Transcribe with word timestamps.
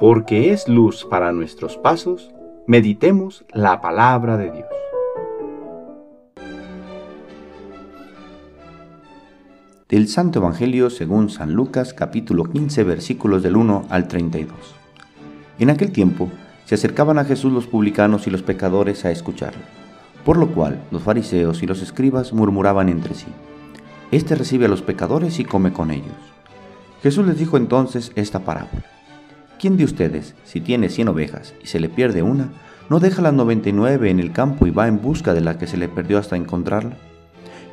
porque 0.00 0.50
es 0.50 0.66
luz 0.66 1.04
para 1.04 1.30
nuestros 1.30 1.76
pasos, 1.76 2.30
meditemos 2.66 3.44
la 3.52 3.82
palabra 3.82 4.38
de 4.38 4.50
Dios. 4.50 4.66
Del 9.90 10.08
Santo 10.08 10.38
Evangelio 10.38 10.88
según 10.88 11.28
San 11.28 11.52
Lucas 11.52 11.92
capítulo 11.92 12.44
15 12.44 12.82
versículos 12.84 13.42
del 13.42 13.56
1 13.56 13.88
al 13.90 14.08
32. 14.08 14.56
En 15.58 15.68
aquel 15.68 15.92
tiempo 15.92 16.30
se 16.64 16.76
acercaban 16.76 17.18
a 17.18 17.26
Jesús 17.26 17.52
los 17.52 17.66
publicanos 17.66 18.26
y 18.26 18.30
los 18.30 18.42
pecadores 18.42 19.04
a 19.04 19.10
escucharlo, 19.10 19.60
por 20.24 20.38
lo 20.38 20.48
cual 20.54 20.80
los 20.90 21.02
fariseos 21.02 21.62
y 21.62 21.66
los 21.66 21.82
escribas 21.82 22.32
murmuraban 22.32 22.88
entre 22.88 23.14
sí, 23.14 23.26
Este 24.12 24.34
recibe 24.34 24.64
a 24.64 24.68
los 24.68 24.80
pecadores 24.80 25.38
y 25.40 25.44
come 25.44 25.74
con 25.74 25.90
ellos. 25.90 26.16
Jesús 27.02 27.26
les 27.26 27.38
dijo 27.38 27.58
entonces 27.58 28.12
esta 28.14 28.40
parábola. 28.40 28.99
¿Quién 29.60 29.76
de 29.76 29.84
ustedes, 29.84 30.34
si 30.42 30.62
tiene 30.62 30.88
cien 30.88 31.08
ovejas 31.08 31.52
y 31.62 31.66
se 31.66 31.80
le 31.80 31.90
pierde 31.90 32.22
una, 32.22 32.48
no 32.88 32.98
deja 32.98 33.20
las 33.20 33.34
noventa 33.34 33.68
y 33.68 33.72
nueve 33.72 34.08
en 34.08 34.18
el 34.18 34.32
campo 34.32 34.66
y 34.66 34.70
va 34.70 34.88
en 34.88 35.02
busca 35.02 35.34
de 35.34 35.42
la 35.42 35.58
que 35.58 35.66
se 35.66 35.76
le 35.76 35.86
perdió 35.86 36.16
hasta 36.16 36.34
encontrarla? 36.34 36.96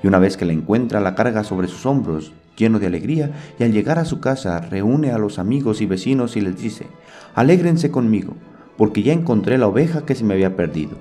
Y 0.04 0.08
una 0.08 0.20
vez 0.20 0.36
que 0.36 0.44
la 0.44 0.52
encuentra, 0.52 1.00
la 1.00 1.16
carga 1.16 1.46
sobre 1.46 1.70
sus 1.70 1.86
hombros, 1.86 2.34
lleno 2.58 2.80
de 2.80 2.88
alegría, 2.88 3.32
y 3.58 3.64
al 3.64 3.72
llegar 3.72 4.00
a 4.00 4.04
su 4.04 4.20
casa 4.20 4.60
reúne 4.60 5.12
a 5.12 5.18
los 5.18 5.40
amigos 5.40 5.80
y 5.80 5.86
vecinos 5.86 6.36
y 6.36 6.42
les 6.42 6.62
dice, 6.62 6.88
Alégrense 7.36 7.90
conmigo, 7.90 8.34
porque 8.76 9.02
ya 9.02 9.14
encontré 9.14 9.58
la 9.58 9.68
oveja 9.68 10.06
que 10.06 10.14
se 10.14 10.26
me 10.26 10.34
había 10.34 10.58
perdido. 10.58 10.98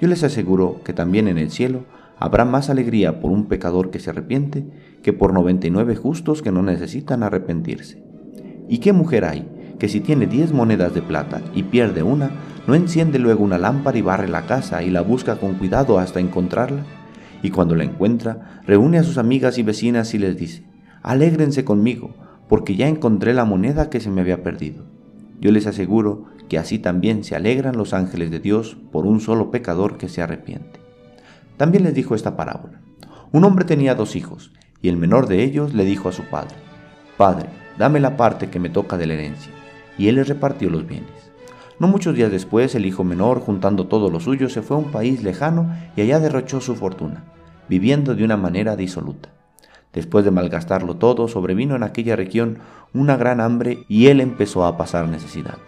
Yo 0.00 0.08
les 0.08 0.24
aseguro 0.24 0.80
que 0.82 0.94
también 0.94 1.28
en 1.28 1.38
el 1.38 1.52
cielo 1.52 1.84
habrá 2.18 2.44
más 2.44 2.70
alegría 2.70 3.20
por 3.20 3.30
un 3.30 3.46
pecador 3.46 3.92
que 3.92 4.00
se 4.00 4.10
arrepiente 4.10 4.66
que 5.00 5.12
por 5.12 5.32
noventa 5.32 5.68
y 5.68 5.70
nueve 5.70 5.94
justos 5.94 6.42
que 6.42 6.50
no 6.50 6.64
necesitan 6.64 7.22
arrepentirse. 7.22 8.02
¿Y 8.68 8.78
qué 8.78 8.92
mujer 8.92 9.24
hay? 9.24 9.48
Que 9.78 9.88
si 9.88 10.00
tiene 10.00 10.26
diez 10.26 10.52
monedas 10.52 10.92
de 10.92 11.02
plata 11.02 11.40
y 11.54 11.62
pierde 11.62 12.02
una, 12.02 12.30
no 12.66 12.74
enciende 12.74 13.18
luego 13.18 13.44
una 13.44 13.58
lámpara 13.58 13.96
y 13.96 14.02
barre 14.02 14.28
la 14.28 14.46
casa 14.46 14.82
y 14.82 14.90
la 14.90 15.00
busca 15.00 15.36
con 15.36 15.54
cuidado 15.54 15.98
hasta 15.98 16.20
encontrarla. 16.20 16.84
Y 17.42 17.50
cuando 17.50 17.76
la 17.76 17.84
encuentra, 17.84 18.60
reúne 18.66 18.98
a 18.98 19.04
sus 19.04 19.18
amigas 19.18 19.58
y 19.58 19.62
vecinas 19.62 20.12
y 20.14 20.18
les 20.18 20.36
dice, 20.36 20.64
Alégrense 21.02 21.64
conmigo, 21.64 22.14
porque 22.48 22.74
ya 22.74 22.88
encontré 22.88 23.32
la 23.32 23.44
moneda 23.44 23.88
que 23.88 24.00
se 24.00 24.10
me 24.10 24.20
había 24.20 24.42
perdido. 24.42 24.84
Yo 25.40 25.52
les 25.52 25.66
aseguro 25.66 26.26
que 26.48 26.58
así 26.58 26.78
también 26.78 27.22
se 27.22 27.36
alegran 27.36 27.76
los 27.76 27.94
ángeles 27.94 28.30
de 28.30 28.40
Dios 28.40 28.76
por 28.90 29.06
un 29.06 29.20
solo 29.20 29.50
pecador 29.52 29.96
que 29.96 30.08
se 30.08 30.22
arrepiente. 30.22 30.80
También 31.56 31.84
les 31.84 31.94
dijo 31.94 32.14
esta 32.14 32.36
parábola. 32.36 32.80
Un 33.30 33.44
hombre 33.44 33.64
tenía 33.64 33.94
dos 33.94 34.16
hijos, 34.16 34.52
y 34.82 34.88
el 34.88 34.96
menor 34.96 35.28
de 35.28 35.44
ellos 35.44 35.74
le 35.74 35.84
dijo 35.84 36.08
a 36.08 36.12
su 36.12 36.22
padre, 36.24 36.56
Padre, 37.16 37.46
dame 37.78 38.00
la 38.00 38.16
parte 38.16 38.48
que 38.48 38.58
me 38.58 38.70
toca 38.70 38.96
de 38.96 39.06
la 39.06 39.14
herencia 39.14 39.52
y 39.98 40.08
él 40.08 40.14
les 40.14 40.28
repartió 40.28 40.70
los 40.70 40.86
bienes. 40.86 41.32
No 41.78 41.86
muchos 41.86 42.14
días 42.14 42.30
después, 42.30 42.74
el 42.74 42.86
hijo 42.86 43.04
menor, 43.04 43.40
juntando 43.40 43.86
todo 43.86 44.10
lo 44.10 44.20
suyo, 44.20 44.48
se 44.48 44.62
fue 44.62 44.76
a 44.76 44.80
un 44.80 44.90
país 44.90 45.22
lejano 45.22 45.76
y 45.96 46.00
allá 46.00 46.18
derrochó 46.18 46.60
su 46.60 46.74
fortuna, 46.74 47.24
viviendo 47.68 48.14
de 48.14 48.24
una 48.24 48.36
manera 48.36 48.74
disoluta. 48.74 49.28
Después 49.92 50.24
de 50.24 50.30
malgastarlo 50.30 50.96
todo, 50.96 51.28
sobrevino 51.28 51.76
en 51.76 51.82
aquella 51.82 52.16
región 52.16 52.58
una 52.92 53.16
gran 53.16 53.40
hambre 53.40 53.84
y 53.88 54.06
él 54.08 54.20
empezó 54.20 54.64
a 54.64 54.76
pasar 54.76 55.08
necesidad. 55.08 55.58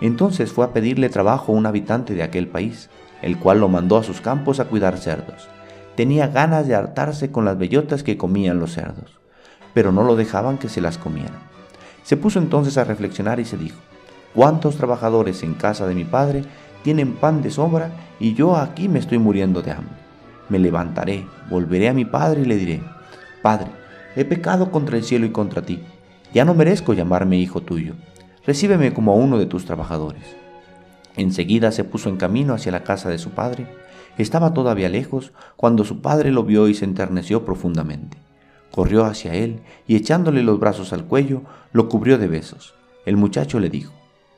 Entonces 0.00 0.52
fue 0.52 0.64
a 0.64 0.72
pedirle 0.72 1.08
trabajo 1.08 1.52
a 1.52 1.56
un 1.56 1.66
habitante 1.66 2.14
de 2.14 2.22
aquel 2.22 2.48
país, 2.48 2.88
el 3.20 3.38
cual 3.38 3.60
lo 3.60 3.68
mandó 3.68 3.96
a 3.96 4.04
sus 4.04 4.20
campos 4.20 4.60
a 4.60 4.66
cuidar 4.66 4.96
cerdos. 4.96 5.48
Tenía 5.96 6.28
ganas 6.28 6.68
de 6.68 6.76
hartarse 6.76 7.32
con 7.32 7.44
las 7.44 7.58
bellotas 7.58 8.04
que 8.04 8.16
comían 8.16 8.60
los 8.60 8.72
cerdos, 8.72 9.18
pero 9.74 9.90
no 9.90 10.04
lo 10.04 10.14
dejaban 10.14 10.58
que 10.58 10.68
se 10.68 10.80
las 10.80 10.98
comieran. 10.98 11.47
Se 12.08 12.16
puso 12.16 12.38
entonces 12.38 12.78
a 12.78 12.84
reflexionar 12.84 13.38
y 13.38 13.44
se 13.44 13.58
dijo, 13.58 13.76
¿cuántos 14.34 14.78
trabajadores 14.78 15.42
en 15.42 15.52
casa 15.52 15.86
de 15.86 15.94
mi 15.94 16.06
padre 16.06 16.42
tienen 16.82 17.12
pan 17.12 17.42
de 17.42 17.50
sobra 17.50 17.90
y 18.18 18.32
yo 18.32 18.56
aquí 18.56 18.88
me 18.88 18.98
estoy 18.98 19.18
muriendo 19.18 19.60
de 19.60 19.72
hambre? 19.72 19.94
Me 20.48 20.58
levantaré, 20.58 21.26
volveré 21.50 21.86
a 21.90 21.92
mi 21.92 22.06
padre 22.06 22.40
y 22.40 22.44
le 22.46 22.56
diré, 22.56 22.80
Padre, 23.42 23.66
he 24.16 24.24
pecado 24.24 24.70
contra 24.70 24.96
el 24.96 25.04
cielo 25.04 25.26
y 25.26 25.32
contra 25.32 25.60
ti, 25.60 25.82
ya 26.32 26.46
no 26.46 26.54
merezco 26.54 26.94
llamarme 26.94 27.36
hijo 27.36 27.60
tuyo, 27.60 27.92
recíbeme 28.46 28.94
como 28.94 29.12
a 29.12 29.16
uno 29.16 29.36
de 29.36 29.44
tus 29.44 29.66
trabajadores. 29.66 30.34
Enseguida 31.14 31.72
se 31.72 31.84
puso 31.84 32.08
en 32.08 32.16
camino 32.16 32.54
hacia 32.54 32.72
la 32.72 32.84
casa 32.84 33.10
de 33.10 33.18
su 33.18 33.32
padre, 33.32 33.66
estaba 34.16 34.54
todavía 34.54 34.88
lejos 34.88 35.32
cuando 35.56 35.84
su 35.84 36.00
padre 36.00 36.30
lo 36.30 36.42
vio 36.42 36.68
y 36.68 36.74
se 36.74 36.86
enterneció 36.86 37.44
profundamente. 37.44 38.16
Corrió 38.70 39.04
hacia 39.04 39.34
él 39.34 39.60
y 39.86 39.96
echándole 39.96 40.42
los 40.42 40.60
brazos 40.60 40.92
al 40.92 41.04
cuello, 41.04 41.42
lo 41.72 41.88
cubrió 41.88 42.18
de 42.18 42.28
besos. 42.28 42.74
El 43.06 43.16
muchacho 43.16 43.58
le 43.60 43.70
dijo, 43.70 43.92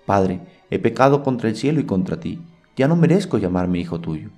Padre, 0.07 0.41
he 0.71 0.79
pecado 0.79 1.23
contra 1.23 1.49
el 1.49 1.57
cielo 1.57 1.81
y 1.81 1.85
contra 1.85 2.21
ti, 2.21 2.41
ya 2.77 2.89
no 2.89 2.97
merezco 2.97 3.39
llamarme 3.39 3.79
hijo 3.79 4.01
tuyo. 4.01 4.31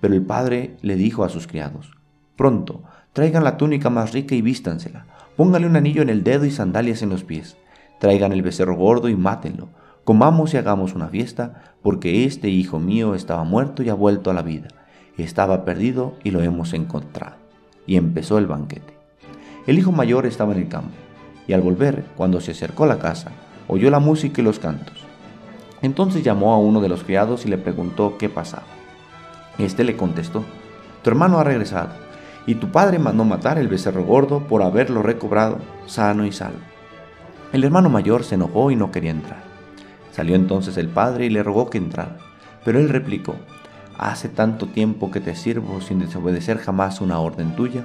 Pero 0.00 0.14
el 0.14 0.22
padre 0.22 0.76
le 0.82 0.96
dijo 0.96 1.24
a 1.24 1.28
sus 1.28 1.46
criados, 1.46 1.92
Pronto, 2.36 2.82
traigan 3.12 3.44
la 3.44 3.56
túnica 3.56 3.90
más 3.90 4.12
rica 4.12 4.34
y 4.34 4.42
vístansela, 4.42 5.06
pónganle 5.36 5.68
un 5.68 5.76
anillo 5.76 6.02
en 6.02 6.10
el 6.10 6.24
dedo 6.24 6.44
y 6.44 6.50
sandalias 6.50 7.02
en 7.02 7.10
los 7.10 7.24
pies, 7.24 7.56
traigan 7.98 8.32
el 8.32 8.42
becerro 8.42 8.76
gordo 8.76 9.08
y 9.08 9.16
mátenlo, 9.16 9.68
comamos 10.04 10.54
y 10.54 10.56
hagamos 10.56 10.94
una 10.94 11.08
fiesta, 11.08 11.74
porque 11.82 12.24
este 12.24 12.48
hijo 12.48 12.80
mío 12.80 13.14
estaba 13.14 13.44
muerto 13.44 13.82
y 13.82 13.88
ha 13.88 13.94
vuelto 13.94 14.30
a 14.30 14.34
la 14.34 14.42
vida, 14.42 14.68
estaba 15.16 15.64
perdido 15.64 16.16
y 16.24 16.30
lo 16.30 16.42
hemos 16.42 16.72
encontrado. 16.72 17.36
Y 17.86 17.96
empezó 17.96 18.38
el 18.38 18.46
banquete. 18.46 18.91
El 19.66 19.78
hijo 19.78 19.92
mayor 19.92 20.26
estaba 20.26 20.52
en 20.52 20.62
el 20.62 20.68
campo, 20.68 20.90
y 21.46 21.52
al 21.52 21.60
volver, 21.60 22.04
cuando 22.16 22.40
se 22.40 22.50
acercó 22.50 22.84
a 22.84 22.88
la 22.88 22.98
casa, 22.98 23.30
oyó 23.68 23.90
la 23.90 24.00
música 24.00 24.40
y 24.40 24.44
los 24.44 24.58
cantos. 24.58 25.04
Entonces 25.82 26.22
llamó 26.22 26.52
a 26.52 26.58
uno 26.58 26.80
de 26.80 26.88
los 26.88 27.04
criados 27.04 27.44
y 27.44 27.48
le 27.48 27.58
preguntó 27.58 28.18
qué 28.18 28.28
pasaba. 28.28 28.64
Este 29.58 29.84
le 29.84 29.96
contestó, 29.96 30.44
Tu 31.02 31.10
hermano 31.10 31.38
ha 31.38 31.44
regresado, 31.44 31.90
y 32.46 32.56
tu 32.56 32.72
padre 32.72 32.98
mandó 32.98 33.24
matar 33.24 33.58
el 33.58 33.68
becerro 33.68 34.04
gordo 34.04 34.40
por 34.48 34.62
haberlo 34.62 35.02
recobrado 35.02 35.58
sano 35.86 36.26
y 36.26 36.32
salvo. 36.32 36.58
El 37.52 37.64
hermano 37.64 37.88
mayor 37.88 38.24
se 38.24 38.34
enojó 38.34 38.70
y 38.70 38.76
no 38.76 38.90
quería 38.90 39.10
entrar. 39.10 39.42
Salió 40.12 40.34
entonces 40.34 40.76
el 40.76 40.88
padre 40.88 41.26
y 41.26 41.30
le 41.30 41.42
rogó 41.42 41.70
que 41.70 41.78
entrara, 41.78 42.16
pero 42.64 42.78
él 42.78 42.88
replicó, 42.88 43.36
Hace 43.98 44.28
tanto 44.28 44.66
tiempo 44.66 45.10
que 45.10 45.20
te 45.20 45.36
sirvo 45.36 45.80
sin 45.80 46.00
desobedecer 46.00 46.58
jamás 46.58 47.00
una 47.00 47.20
orden 47.20 47.54
tuya, 47.54 47.84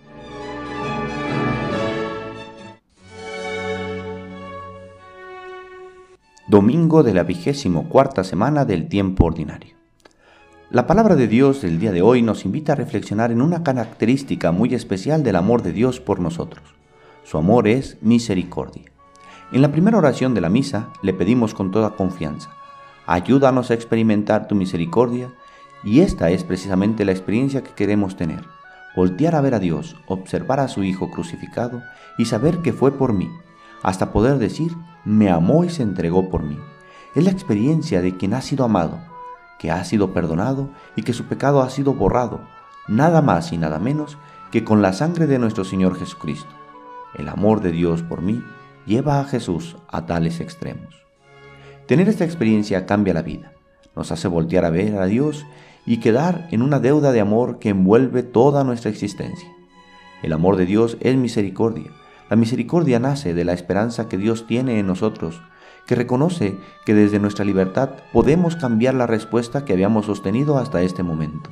Domingo 6.51 7.01
de 7.01 7.13
la 7.13 7.23
vigésimo 7.23 7.87
cuarta 7.87 8.25
semana 8.25 8.65
del 8.65 8.89
tiempo 8.89 9.23
ordinario. 9.23 9.77
La 10.69 10.85
palabra 10.85 11.15
de 11.15 11.29
Dios 11.29 11.61
del 11.61 11.79
día 11.79 11.93
de 11.93 12.01
hoy 12.01 12.21
nos 12.21 12.43
invita 12.43 12.73
a 12.73 12.75
reflexionar 12.75 13.31
en 13.31 13.41
una 13.41 13.63
característica 13.63 14.51
muy 14.51 14.73
especial 14.73 15.23
del 15.23 15.37
amor 15.37 15.63
de 15.63 15.71
Dios 15.71 16.01
por 16.01 16.19
nosotros. 16.19 16.61
Su 17.23 17.37
amor 17.37 17.69
es 17.69 17.97
misericordia. 18.01 18.91
En 19.53 19.61
la 19.61 19.71
primera 19.71 19.97
oración 19.97 20.33
de 20.33 20.41
la 20.41 20.49
misa 20.49 20.89
le 21.01 21.13
pedimos 21.13 21.53
con 21.53 21.71
toda 21.71 21.95
confianza, 21.95 22.49
ayúdanos 23.05 23.71
a 23.71 23.73
experimentar 23.73 24.49
tu 24.49 24.55
misericordia 24.55 25.33
y 25.85 26.01
esta 26.01 26.31
es 26.31 26.43
precisamente 26.43 27.05
la 27.05 27.13
experiencia 27.13 27.63
que 27.63 27.71
queremos 27.71 28.17
tener, 28.17 28.43
voltear 28.93 29.35
a 29.35 29.41
ver 29.41 29.55
a 29.55 29.59
Dios, 29.59 29.95
observar 30.05 30.59
a 30.59 30.67
su 30.67 30.83
Hijo 30.83 31.11
crucificado 31.11 31.81
y 32.17 32.25
saber 32.25 32.57
que 32.57 32.73
fue 32.73 32.91
por 32.91 33.13
mí, 33.13 33.29
hasta 33.83 34.11
poder 34.11 34.37
decir, 34.37 34.75
me 35.05 35.29
amó 35.29 35.63
y 35.63 35.69
se 35.69 35.83
entregó 35.83 36.29
por 36.29 36.43
mí. 36.43 36.59
Es 37.15 37.23
la 37.23 37.31
experiencia 37.31 38.01
de 38.01 38.15
quien 38.15 38.33
ha 38.33 38.41
sido 38.41 38.63
amado, 38.63 38.99
que 39.59 39.71
ha 39.71 39.83
sido 39.83 40.13
perdonado 40.13 40.69
y 40.95 41.03
que 41.03 41.13
su 41.13 41.25
pecado 41.25 41.61
ha 41.61 41.69
sido 41.69 41.93
borrado, 41.93 42.41
nada 42.87 43.21
más 43.21 43.51
y 43.53 43.57
nada 43.57 43.79
menos 43.79 44.17
que 44.51 44.63
con 44.63 44.81
la 44.81 44.93
sangre 44.93 45.27
de 45.27 45.39
nuestro 45.39 45.63
Señor 45.63 45.97
Jesucristo. 45.97 46.49
El 47.15 47.29
amor 47.29 47.61
de 47.61 47.71
Dios 47.71 48.03
por 48.03 48.21
mí 48.21 48.43
lleva 48.85 49.19
a 49.19 49.25
Jesús 49.25 49.77
a 49.87 50.05
tales 50.05 50.39
extremos. 50.39 50.95
Tener 51.87 52.07
esta 52.09 52.25
experiencia 52.25 52.85
cambia 52.85 53.13
la 53.13 53.21
vida, 53.21 53.53
nos 53.95 54.11
hace 54.11 54.27
voltear 54.27 54.65
a 54.65 54.69
ver 54.69 54.97
a 54.97 55.05
Dios 55.05 55.45
y 55.85 55.97
quedar 55.97 56.47
en 56.51 56.61
una 56.61 56.79
deuda 56.79 57.11
de 57.11 57.19
amor 57.19 57.59
que 57.59 57.69
envuelve 57.69 58.23
toda 58.23 58.63
nuestra 58.63 58.89
existencia. 58.89 59.49
El 60.23 60.33
amor 60.33 60.55
de 60.55 60.65
Dios 60.65 60.97
es 61.01 61.15
misericordia, 61.15 61.91
la 62.31 62.37
misericordia 62.37 62.97
nace 62.97 63.33
de 63.33 63.43
la 63.43 63.51
esperanza 63.51 64.07
que 64.07 64.17
Dios 64.17 64.47
tiene 64.47 64.79
en 64.79 64.87
nosotros, 64.87 65.41
que 65.85 65.95
reconoce 65.95 66.57
que 66.85 66.93
desde 66.93 67.19
nuestra 67.19 67.43
libertad 67.43 67.89
podemos 68.13 68.55
cambiar 68.55 68.93
la 68.93 69.05
respuesta 69.05 69.65
que 69.65 69.73
habíamos 69.73 70.05
sostenido 70.05 70.57
hasta 70.57 70.81
este 70.81 71.03
momento, 71.03 71.49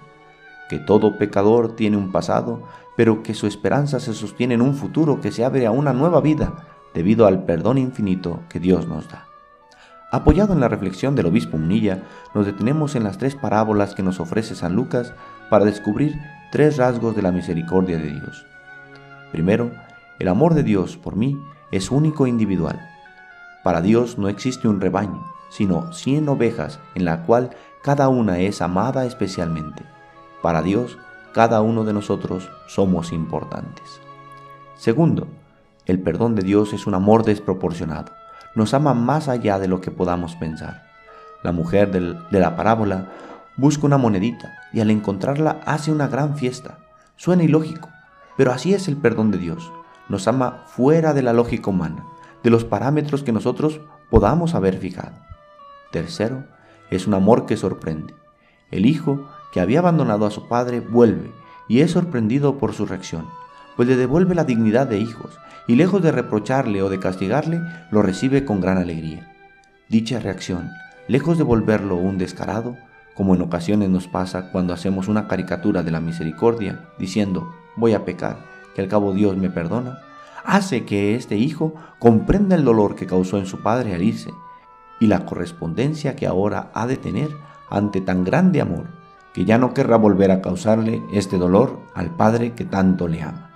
que 0.69 0.79
todo 0.79 1.17
pecador 1.17 1.75
tiene 1.75 1.97
un 1.97 2.13
pasado, 2.13 2.63
pero 2.95 3.23
que 3.23 3.33
su 3.33 3.45
esperanza 3.45 3.99
se 3.99 4.13
sostiene 4.13 4.53
en 4.53 4.61
un 4.61 4.73
futuro 4.73 5.19
que 5.19 5.33
se 5.33 5.43
abre 5.43 5.65
a 5.65 5.71
una 5.71 5.91
nueva 5.91 6.21
vida 6.21 6.65
debido 6.93 7.27
al 7.27 7.43
perdón 7.43 7.77
infinito 7.77 8.39
que 8.47 8.61
Dios 8.61 8.87
nos 8.87 9.09
da. 9.09 9.27
Apoyado 10.13 10.53
en 10.53 10.61
la 10.61 10.69
reflexión 10.69 11.13
del 11.13 11.25
obispo 11.25 11.57
Munilla, 11.57 12.03
nos 12.33 12.45
detenemos 12.45 12.95
en 12.95 13.03
las 13.03 13.17
tres 13.17 13.35
parábolas 13.35 13.95
que 13.95 14.03
nos 14.03 14.21
ofrece 14.21 14.55
San 14.55 14.77
Lucas 14.77 15.13
para 15.49 15.65
descubrir 15.65 16.15
tres 16.53 16.77
rasgos 16.77 17.17
de 17.17 17.21
la 17.21 17.33
misericordia 17.33 17.97
de 17.97 18.11
Dios. 18.11 18.45
Primero, 19.33 19.71
el 20.19 20.27
amor 20.27 20.53
de 20.53 20.63
Dios 20.63 20.97
por 20.97 21.15
mí 21.15 21.41
es 21.71 21.91
único 21.91 22.25
e 22.25 22.29
individual. 22.29 22.79
Para 23.63 23.81
Dios 23.81 24.17
no 24.17 24.27
existe 24.27 24.67
un 24.67 24.81
rebaño, 24.81 25.25
sino 25.49 25.91
cien 25.93 26.27
ovejas 26.27 26.79
en 26.95 27.05
la 27.05 27.23
cual 27.23 27.51
cada 27.81 28.09
una 28.09 28.39
es 28.39 28.61
amada 28.61 29.05
especialmente. 29.05 29.83
Para 30.41 30.61
Dios, 30.61 30.97
cada 31.33 31.61
uno 31.61 31.85
de 31.85 31.93
nosotros 31.93 32.49
somos 32.67 33.13
importantes. 33.13 34.01
Segundo, 34.75 35.27
el 35.85 36.01
perdón 36.01 36.35
de 36.35 36.43
Dios 36.43 36.73
es 36.73 36.85
un 36.85 36.93
amor 36.93 37.23
desproporcionado. 37.23 38.11
Nos 38.55 38.73
ama 38.73 38.93
más 38.93 39.27
allá 39.27 39.59
de 39.59 39.67
lo 39.67 39.79
que 39.79 39.91
podamos 39.91 40.35
pensar. 40.35 40.83
La 41.43 41.51
mujer 41.51 41.91
de 41.91 42.39
la 42.39 42.55
parábola 42.55 43.07
busca 43.55 43.85
una 43.85 43.97
monedita 43.97 44.53
y 44.73 44.81
al 44.81 44.89
encontrarla 44.89 45.61
hace 45.65 45.91
una 45.91 46.07
gran 46.07 46.35
fiesta. 46.35 46.79
Suena 47.15 47.43
ilógico, 47.43 47.89
pero 48.37 48.51
así 48.51 48.73
es 48.73 48.87
el 48.87 48.97
perdón 48.97 49.31
de 49.31 49.37
Dios. 49.37 49.71
Nos 50.09 50.27
ama 50.27 50.63
fuera 50.67 51.13
de 51.13 51.21
la 51.21 51.33
lógica 51.33 51.69
humana 51.69 52.05
de 52.43 52.49
los 52.49 52.65
parámetros 52.65 53.23
que 53.23 53.31
nosotros 53.31 53.81
podamos 54.09 54.55
haber 54.55 54.77
fijado. 54.77 55.17
Tercero, 55.91 56.45
es 56.89 57.07
un 57.07 57.13
amor 57.13 57.45
que 57.45 57.57
sorprende. 57.57 58.13
El 58.71 58.85
hijo 58.85 59.27
que 59.51 59.59
había 59.59 59.79
abandonado 59.79 60.25
a 60.25 60.31
su 60.31 60.47
padre 60.47 60.79
vuelve 60.79 61.31
y 61.67 61.81
es 61.81 61.91
sorprendido 61.91 62.57
por 62.57 62.73
su 62.73 62.85
reacción, 62.85 63.25
pues 63.75 63.87
le 63.87 63.95
devuelve 63.95 64.35
la 64.35 64.43
dignidad 64.43 64.87
de 64.87 64.99
hijos 64.99 65.37
y 65.67 65.75
lejos 65.75 66.01
de 66.01 66.11
reprocharle 66.11 66.81
o 66.81 66.89
de 66.89 66.99
castigarle, 66.99 67.61
lo 67.91 68.01
recibe 68.01 68.45
con 68.45 68.61
gran 68.61 68.77
alegría. 68.77 69.31
Dicha 69.87 70.19
reacción, 70.19 70.69
lejos 71.07 71.37
de 71.37 71.43
volverlo 71.43 71.95
un 71.95 72.17
descarado, 72.17 72.77
como 73.15 73.35
en 73.35 73.41
ocasiones 73.41 73.89
nos 73.89 74.07
pasa 74.07 74.51
cuando 74.51 74.73
hacemos 74.73 75.07
una 75.07 75.27
caricatura 75.27 75.83
de 75.83 75.91
la 75.91 75.99
misericordia, 75.99 76.87
diciendo, 76.97 77.53
voy 77.75 77.93
a 77.93 78.05
pecar, 78.05 78.37
que 78.75 78.81
al 78.81 78.87
cabo 78.87 79.13
Dios 79.13 79.37
me 79.37 79.49
perdona, 79.49 79.99
hace 80.43 80.85
que 80.85 81.15
este 81.15 81.37
hijo 81.37 81.73
comprenda 81.99 82.55
el 82.55 82.65
dolor 82.65 82.95
que 82.95 83.07
causó 83.07 83.37
en 83.37 83.45
su 83.45 83.59
padre 83.61 83.93
al 83.93 84.03
irse 84.03 84.31
y 84.99 85.07
la 85.07 85.25
correspondencia 85.25 86.15
que 86.15 86.27
ahora 86.27 86.71
ha 86.73 86.87
de 86.87 86.97
tener 86.97 87.29
ante 87.69 88.01
tan 88.01 88.23
grande 88.23 88.61
amor 88.61 88.99
que 89.33 89.45
ya 89.45 89.57
no 89.57 89.73
querrá 89.73 89.97
volver 89.97 90.31
a 90.31 90.41
causarle 90.41 91.03
este 91.13 91.37
dolor 91.37 91.79
al 91.93 92.15
Padre 92.15 92.53
que 92.53 92.65
tanto 92.65 93.07
le 93.07 93.21
ama. 93.21 93.51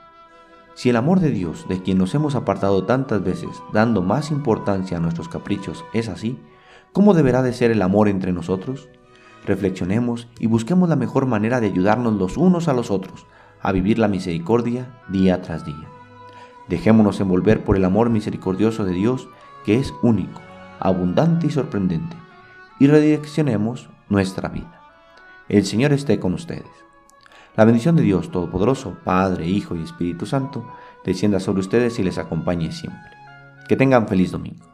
Si 0.76 0.90
el 0.90 0.96
amor 0.96 1.20
de 1.20 1.30
Dios, 1.30 1.68
de 1.68 1.82
quien 1.82 1.98
nos 1.98 2.16
hemos 2.16 2.36
apartado 2.36 2.86
tantas 2.86 3.24
veces, 3.24 3.50
dando 3.74 4.02
más 4.02 4.32
importancia 4.32 4.98
a 4.98 5.00
nuestros 5.00 5.30
caprichos, 5.30 5.84
es 5.94 6.10
así, 6.10 6.40
¿cómo 6.94 7.14
deberá 7.14 7.42
de 7.42 7.54
ser 7.54 7.72
el 7.72 7.82
amor 7.82 8.08
entre 8.08 8.32
nosotros? 8.32 8.90
Reflexionemos 9.46 10.28
y 10.40 10.48
busquemos 10.48 10.90
la 10.90 10.96
mejor 10.96 11.26
manera 11.26 11.60
de 11.60 11.68
ayudarnos 11.68 12.14
los 12.14 12.38
unos 12.38 12.68
a 12.68 12.74
los 12.74 12.90
otros 12.90 13.26
a 13.64 13.72
vivir 13.72 13.98
la 13.98 14.08
misericordia 14.08 14.88
día 15.10 15.42
tras 15.42 15.66
día. 15.66 15.88
Dejémonos 16.68 17.20
envolver 17.20 17.64
por 17.64 17.76
el 17.76 17.86
amor 17.86 18.10
misericordioso 18.10 18.86
de 18.86 18.94
Dios, 18.94 19.28
que 19.66 19.80
es 19.80 19.94
único, 20.04 20.42
abundante 20.80 21.48
y 21.48 21.50
sorprendente, 21.50 22.16
y 22.80 22.88
redireccionemos 22.88 23.90
nuestra 24.10 24.50
vida. 24.50 24.82
El 25.50 25.66
Señor 25.66 25.94
esté 25.94 26.20
con 26.20 26.34
ustedes. 26.34 26.68
La 27.56 27.66
bendición 27.66 27.96
de 27.96 28.02
Dios 28.02 28.32
Todopoderoso, 28.32 28.98
Padre, 29.04 29.48
Hijo 29.48 29.76
y 29.76 29.84
Espíritu 29.84 30.26
Santo, 30.26 30.66
descienda 31.06 31.40
sobre 31.40 31.62
ustedes 31.62 32.00
y 32.00 32.04
les 32.04 32.18
acompañe 32.18 32.72
siempre. 32.72 33.12
Que 33.68 33.76
tengan 33.76 34.08
feliz 34.08 34.32
domingo. 34.32 34.73